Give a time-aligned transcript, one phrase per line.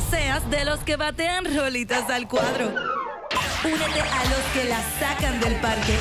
[0.00, 2.66] seas de los que batean rolitas al cuadro.
[3.64, 5.96] Únete a los que la sacan del parque.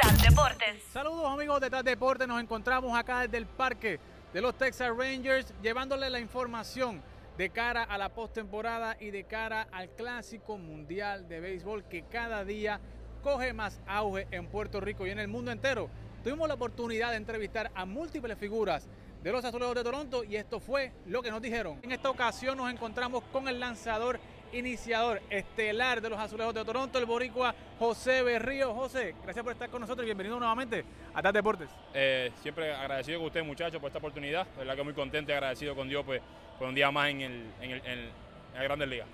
[0.00, 0.82] TAS Deportes.
[0.92, 4.00] Saludos amigos de TAS Deportes, nos encontramos acá desde el parque
[4.32, 7.02] de los Texas Rangers llevándole la información
[7.38, 12.44] de cara a la postemporada y de cara al clásico mundial de béisbol que cada
[12.44, 12.80] día
[13.22, 15.88] coge más auge en Puerto Rico y en el mundo entero.
[16.22, 18.88] Tuvimos la oportunidad de entrevistar a múltiples figuras
[19.24, 21.78] de los Azulejos de Toronto y esto fue lo que nos dijeron.
[21.82, 24.20] En esta ocasión nos encontramos con el lanzador
[24.52, 28.74] iniciador estelar de los Azulejos de Toronto, el boricua José Berrío.
[28.74, 30.84] José, gracias por estar con nosotros y bienvenido nuevamente
[31.14, 31.70] a TAS Deportes.
[31.94, 34.46] Eh, siempre agradecido con usted, muchachos, por esta oportunidad.
[34.46, 36.20] De verdad que muy contento y agradecido con Dios pues,
[36.58, 38.10] por un día más en, el, en, el, en
[38.54, 39.08] la Grandes Ligas.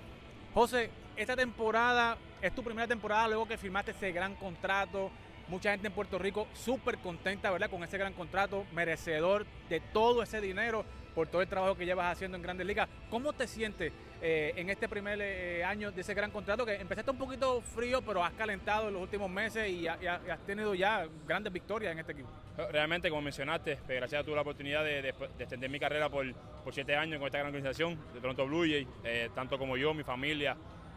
[0.53, 5.09] José, esta temporada es tu primera temporada luego que firmaste ese gran contrato.
[5.51, 7.69] Mucha gente en Puerto Rico súper contenta, ¿verdad?
[7.69, 12.09] Con ese gran contrato, merecedor de todo ese dinero por todo el trabajo que llevas
[12.09, 12.87] haciendo en Grandes Ligas.
[13.09, 13.91] ¿Cómo te sientes
[14.21, 16.65] eh, en este primer eh, año de ese gran contrato?
[16.65, 20.07] Que empezaste un poquito frío, pero has calentado en los últimos meses y, ha- y
[20.07, 22.29] ha- y has tenido ya grandes victorias en este equipo.
[22.71, 26.07] Realmente, como mencionaste, pues, gracias a tuve la oportunidad de, de- de extender mi carrera
[26.07, 29.75] por, por siete años con esta gran organización de Toronto Blue Jays, eh, tanto como
[29.75, 30.55] yo, mi familia,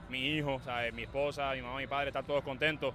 [0.08, 0.60] mi hijo,
[0.92, 2.94] mi esposa, mi mamá, mi padre, están todos contentos.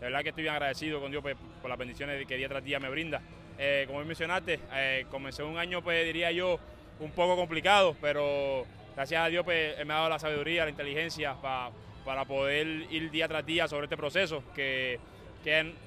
[0.00, 2.62] De verdad que estoy bien agradecido con Dios pues, por las bendiciones que día tras
[2.64, 3.20] día me brinda.
[3.58, 6.60] Eh, como mencionaste, eh, comencé un año, pues diría yo,
[7.00, 11.34] un poco complicado, pero gracias a Dios pues, me ha dado la sabiduría, la inteligencia
[11.34, 11.70] pa-
[12.04, 15.00] para poder ir día tras día sobre este proceso, que,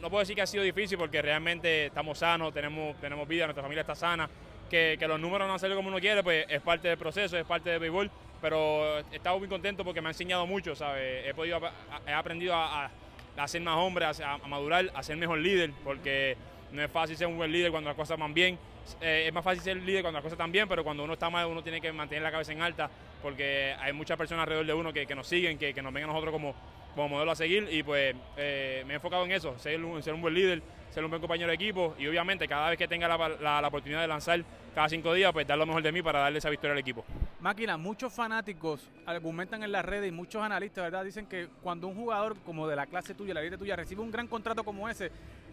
[0.02, 3.62] no puedo decir que ha sido difícil porque realmente estamos sanos, tenemos, tenemos vida, nuestra
[3.64, 4.30] familia está sana,
[4.70, 7.46] que, los números no han salido como uno quiere, pues es parte del proceso, es
[7.46, 8.10] parte del béisbol,
[8.42, 11.26] pero he estado muy contento porque me ha enseñado mucho, ¿sabes?
[11.28, 11.60] He, podido,
[12.08, 12.90] he aprendido a-
[13.38, 16.38] a ser más hombre, a, a madurar, a ser mejor líder, porque
[16.72, 18.58] no es fácil ser un buen líder cuando las cosas van bien.
[19.00, 21.30] Eh, es más fácil ser líder cuando las cosas están bien, pero cuando uno está
[21.30, 22.90] mal, uno tiene que mantener la cabeza en alta,
[23.22, 26.08] porque hay muchas personas alrededor de uno que, nos siguen, que, que nos ven a
[26.08, 26.56] nosotros como,
[26.96, 30.14] como modelo a seguir, y pues eh, me he enfocado en eso, ser un, ser
[30.14, 33.08] un buen líder, ser un buen compañero de equipo, y obviamente cada vez que tenga
[33.08, 34.44] la, la- la oportunidad de lanzar
[34.74, 37.06] cada cinco días, pues dar lo mejor de mí para darle esa victoria al equipo.
[37.42, 41.04] Máquina, muchos fanáticos argumentan en las redes y muchos analistas, ¿verdad?
[41.04, 44.12] Dicen que cuando un jugador como de la clase tuya, la élite tuya, recibe un
[44.12, 45.10] gran contrato como ese,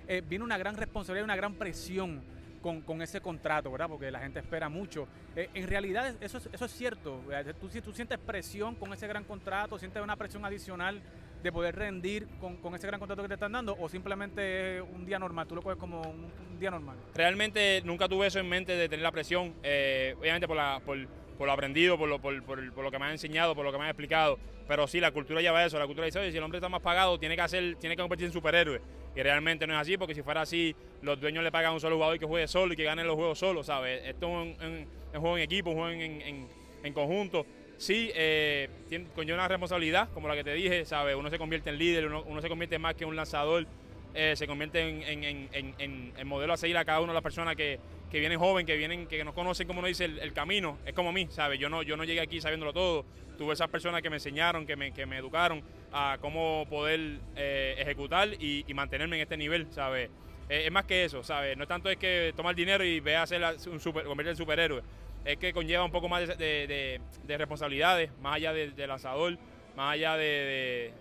[0.06, 2.20] eh, viene una gran responsabilidad y una gran presión
[2.60, 3.88] con, con ese contrato, ¿verdad?
[3.88, 5.08] Porque la gente espera mucho.
[5.34, 7.22] Eh, en realidad eso es, eso es cierto.
[7.58, 11.00] ¿Tú, si tú sientes presión con ese gran contrato, sientes una presión adicional
[11.42, 14.82] de poder rendir con, con ese gran contrato que te están dando o simplemente es
[14.82, 16.96] un día normal, tú lo coges como un, un día normal.
[17.14, 20.98] Realmente nunca tuve eso en mente de tener la presión, eh, obviamente por, la, por,
[21.38, 23.70] por lo aprendido, por lo, por, por- por lo que me han enseñado, por lo
[23.72, 26.36] que me han explicado, pero sí, la cultura lleva eso, la cultura dice, oye, si
[26.36, 28.80] el hombre está más pagado, tiene que hacer, tiene que convertirse en superhéroe,
[29.16, 31.80] y realmente no es así, porque si fuera así, los dueños le pagan a un
[31.80, 34.02] solo jugador que juegue solo y que gane los juegos solo, ¿sabes?
[34.04, 34.86] Esto es un,
[35.20, 36.48] juego en equipo, un juego en, en-
[36.82, 37.46] en conjunto.
[37.78, 41.14] Sí, eh, tiene, conlleva una responsabilidad, como la que te dije, ¿sabes?
[41.16, 43.66] Uno se convierte en líder, uno, uno se convierte más que un lanzador,
[44.14, 47.78] eh, se convierte en- en modelo a seguir a cada una de las personas que,
[48.10, 50.78] que vienen joven, que vienen, que no conocen, como uno dice, el, camino.
[50.86, 51.58] Es como mí, ¿sabes?
[51.58, 53.04] Yo no, yo no llegué aquí sabiéndolo todo.
[53.36, 57.76] Tuve esas personas que me enseñaron, que me, que me educaron a cómo poder eh,
[57.78, 60.10] ejecutar y, mantenerme en este nivel, ¿sabes?
[60.48, 61.56] Eh, es más que eso, ¿sabes?
[61.56, 64.36] No es tanto es que tomar dinero y ve a la- un super, convertirse en
[64.36, 64.82] superhéroe.
[65.24, 68.86] Es que conlleva un poco más de, de- de- de responsabilidades, más allá de, de
[68.86, 69.36] lanzador,
[69.76, 70.92] más allá de,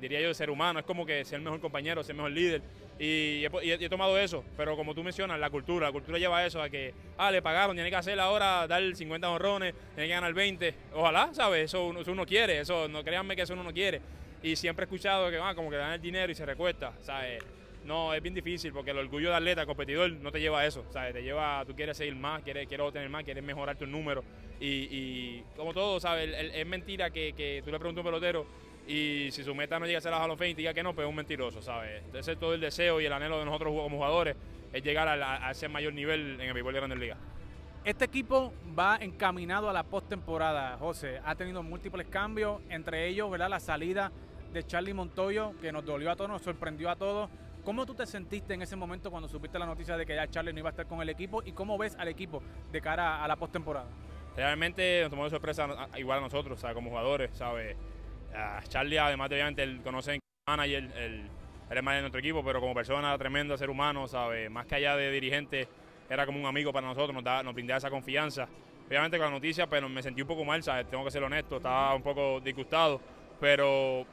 [0.00, 0.78] diría yo, ser humano.
[0.80, 2.62] Es como que ser mejor compañero, ser mejor líder.
[2.98, 6.68] Y he, tomado eso, pero como tú mencionas, la cultura, la cultura lleva eso a
[6.68, 10.74] que, ah, le pagaron, tiene que hacer ahora, dar 50 honrones, tiene que ganar 20.
[10.94, 11.64] Ojalá, ¿sabes?
[11.64, 14.02] Eso uno, eso uno quiere, eso, no créanme que eso uno no quiere.
[14.42, 17.42] Y siempre he escuchado que, ah, como que dan el dinero y se recuesta, ¿sabes?
[17.86, 20.84] No, es bien difícil porque el orgullo de atleta, competidor, no te lleva a eso,
[20.92, 21.14] ¿sabes?
[21.14, 24.22] Te lleva, tú quieres seguir más, quieres, quieres obtener más, quieres mejorar tus números.
[24.60, 26.24] Y, como todo, ¿sabes?
[26.24, 28.46] El- el- es mentira que, que tú le preguntas a un pelotero
[28.86, 30.82] y si su meta no llega a ser la Hall of Fame y diga que
[30.82, 32.02] no, pues es un mentiroso, ¿sabes?
[32.12, 34.36] Ese es todo el deseo y el anhelo de nosotros como jugadores,
[34.72, 37.18] es llegar a, la- a ese mayor nivel en el béisbol de Grandes Ligas.
[37.84, 41.20] Este equipo va encaminado a la postemporada, José.
[41.24, 43.48] Ha tenido múltiples cambios, entre ellos ¿verdad?
[43.48, 44.12] la salida
[44.52, 47.30] de Charlie Montoyo, que nos dolió a todos, nos sorprendió a todos.
[47.64, 50.52] ¿Cómo tú te sentiste en ese momento cuando supiste la noticia de que ya Charlie
[50.52, 51.42] no iba a estar con el equipo?
[51.44, 52.42] ¿Y cómo ves al equipo
[52.72, 53.86] de cara a la postemporada?
[54.36, 55.66] Realmente nos tomó de sorpresa
[55.96, 56.74] igual a nosotros, ¿sabes?
[56.74, 57.76] como jugadores, ¿sabes?
[58.34, 61.28] A Charlie, además de obviamente, él conoce el manager, el,
[61.70, 64.50] él es de nuestro equipo, pero como persona, tremendo ser humano, ¿sabes?
[64.50, 65.68] Más que allá de dirigente,
[66.08, 68.48] era como un amigo para nosotros, nos, da, nos brindaba esa confianza.
[68.86, 70.88] Obviamente con la noticia, pero me sentí un poco mal, ¿sabes?
[70.90, 73.00] Tengo que ser honesto, estaba un poco disgustado,
[73.40, 74.04] pero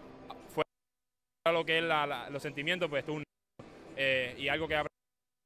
[0.50, 0.64] fue
[1.52, 3.24] lo que es la- los sentimientos, pues estuvo un
[3.96, 4.84] eh, y algo que he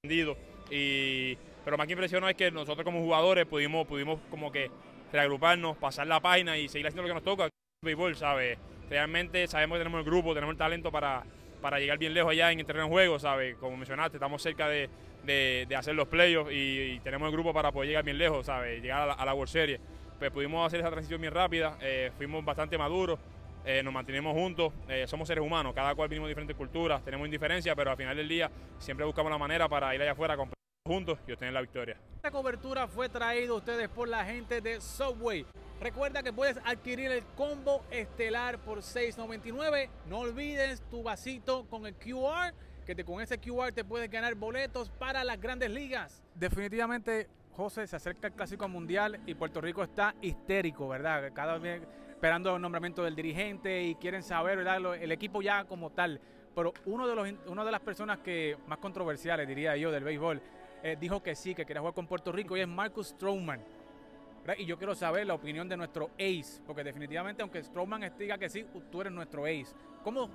[0.03, 0.38] aprendido.
[0.69, 4.69] Y, pero más que impresionó es que nosotros como jugadores pudimos, pudimos como que
[5.13, 7.50] reagruparnos, pasar la página y seguir haciendo lo que nos toca,
[7.83, 8.59] béisbol, ¿sabes?
[8.91, 11.23] Realmente sabemos que tenemos el grupo, tenemos el talento para,
[11.61, 13.57] para llegar bien lejos allá en el terreno de juego, ¿sabes?
[13.57, 14.87] Como mencionaste, estamos cerca de,
[15.75, 18.83] hacer los playoffs y, tenemos el grupo para poder llegar bien lejos, ¿sabes?
[18.83, 19.79] Llegar a la, World Series.
[20.19, 23.17] Pues pudimos hacer esa transición bien rápida, eh, fuimos bastante maduros,
[23.65, 27.25] eh, nos mantenemos juntos, eh, somos seres humanos, cada cual venimos de diferentes culturas, tenemos
[27.25, 30.37] indiferencia, pero al final del día siempre buscamos la manera para ir allá afuera,
[30.85, 31.97] juntos y obtener la victoria.
[32.17, 35.47] Esta cobertura fue traída a ustedes por la gente de Subway.
[35.81, 39.89] Recuerda que puedes adquirir el combo estelar por $6.99.
[40.05, 42.53] No olvides tu vasito con el QR,
[42.85, 46.21] que con ese QR te puedes ganar boletos para las grandes ligas.
[46.35, 51.31] Definitivamente, José, se acerca el Clásico Mundial y Puerto Rico está histérico, ¿verdad?
[51.33, 51.81] Cada vez
[52.11, 54.93] esperando el nombramiento del dirigente y quieren saber, ¿verdad?
[55.01, 56.21] El equipo ya como tal.
[56.53, 60.43] Pero uno de, los, una de las personas que más controversiales, diría yo, del béisbol,
[60.83, 63.63] eh, dijo que sí, que quería jugar con Puerto Rico y es Marcus Stroman.
[64.57, 68.49] Y yo quiero saber la opinión de nuestro ace, porque definitivamente, aunque Strowman diga que
[68.49, 69.67] sí, tú eres nuestro ace.
[70.03, 70.29] ¿Cómo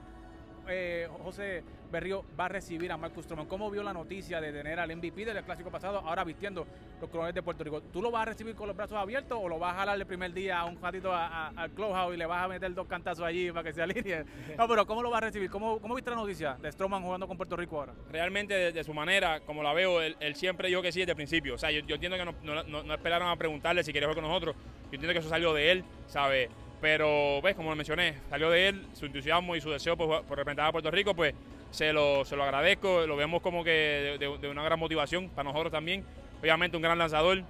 [0.68, 3.46] eh, José Berrío va a recibir a Marcus Stroman?
[3.46, 6.66] ¿Cómo vio la noticia de tener al MVP del clásico pasado ahora vistiendo
[7.00, 7.82] los colores de Puerto Rico?
[7.82, 10.06] ¿Tú lo vas a recibir con los brazos abiertos o lo vas a jalar el
[10.06, 13.50] primer día a un ratito al clubhouse y le vas a meter dos cantazos allí
[13.50, 14.24] para que se alinee?
[14.56, 15.50] No, pero ¿cómo lo vas a recibir?
[15.50, 17.92] ¿Cómo, cómo viste la noticia de Stroman jugando con Puerto Rico ahora?
[18.10, 21.54] Realmente, de, su manera, como la veo, él, siempre dijo que sí desde el principio.
[21.54, 24.56] O sea, yo, entiendo que no, no, esperaron a preguntarle si quería jugar con nosotros.
[24.56, 26.48] Yo entiendo que eso salió de él, ¿sabes?
[26.80, 30.66] Pero, ves, como lo mencioné, salió de él, su entusiasmo y su deseo por, representar
[30.66, 31.34] a Puerto Rico, pues
[31.70, 35.72] se lo, se lo agradezco, lo vemos como que de, una gran motivación para nosotros
[35.72, 36.04] también.
[36.40, 37.42] Obviamente un gran lanzador,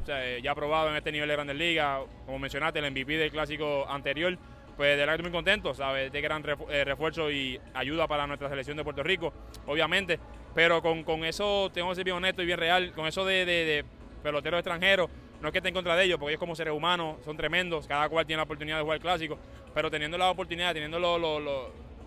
[0.42, 4.38] ya aprobado en este nivel de Grandes Ligas, como mencionaste, el MVP del clásico anterior,
[4.76, 6.12] pues de verdad estoy muy contento, ¿sabes?
[6.12, 9.32] De gran eh, refuerzo y ayuda para nuestra selección de Puerto Rico,
[9.66, 10.20] obviamente,
[10.54, 13.84] pero con, eso, tengo que ser bien honesto y bien real, con eso de, de
[14.22, 15.10] peloteros extranjeros,
[15.40, 17.86] no es que esté en contra de ellos, porque ellos como seres humanos son tremendos,
[17.86, 19.38] cada cual tiene la oportunidad de jugar clásico,
[19.74, 21.20] pero teniendo la oportunidad, teniendo los,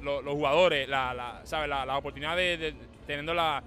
[0.01, 1.69] los, jugadores, la, la, ¿sabes?
[1.69, 2.73] la, oportunidad de,
[3.05, 3.63] teniendo la,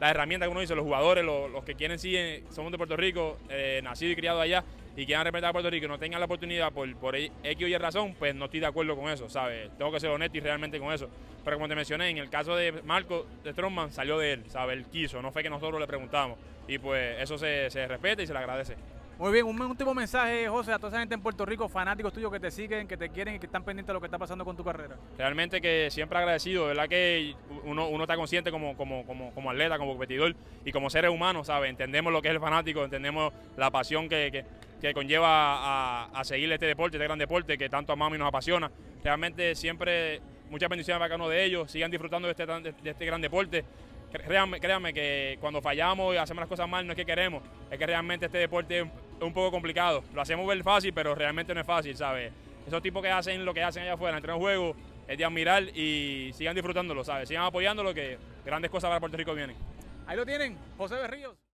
[0.00, 3.38] la, herramienta que uno dice, los jugadores, los, que quieren eh, somos de Puerto Rico,
[3.48, 4.64] eh, nacido y criado allá,
[4.96, 7.32] y quieran representar a Puerto Rico y no tengan la oportunidad por, por X
[7.62, 9.70] o Y razón, pues no estoy de acuerdo con eso, ¿sabes?
[9.76, 11.08] Tengo que ser honesto y realmente con eso.
[11.44, 14.76] Pero como te mencioné, en el caso de Marco de Strongman, salió de él, ¿sabes?
[14.76, 16.38] Él quiso, no fue que nosotros le preguntamos.
[16.68, 18.76] Y pues eso se, se respeta y se le agradece.
[19.16, 22.32] Muy bien, un último mensaje, José, a toda esa gente en Puerto Rico, fanáticos tuyos
[22.32, 24.44] que te siguen, que te quieren y que están pendientes de lo que está pasando
[24.44, 24.96] con tu carrera.
[25.16, 26.88] Realmente que siempre agradecido, ¿verdad?
[26.88, 30.34] Que uno, uno está consciente como, como, como, como, atleta, como competidor
[30.64, 31.70] y como seres humanos, ¿sabes?
[31.70, 34.44] Entendemos lo que es el fanático, entendemos la pasión que,
[34.92, 38.70] conlleva a, seguir este deporte, este gran deporte que tanto amamos y nos apasiona.
[39.04, 40.20] Realmente siempre
[40.50, 42.46] muchas bendiciones para cada uno de ellos, sigan disfrutando de este,
[42.82, 43.64] de este gran deporte
[44.22, 47.78] créanme, créanme, que cuando fallamos y hacemos las cosas mal no es que queremos, es
[47.78, 48.86] que realmente este deporte
[49.26, 50.04] un poco complicado.
[50.14, 52.32] Lo hacemos ver fácil, pero realmente no es fácil, ¿sabes?
[52.66, 54.74] Esos tipos que hacen lo que hacen allá afuera, en juego,
[55.06, 57.28] es de admirar y sigan disfrutándolo, ¿sabes?
[57.28, 59.56] Sigan apoyándolo que grandes cosas para Puerto Rico vienen.
[60.06, 61.43] Ahí lo tienen, José Berríos.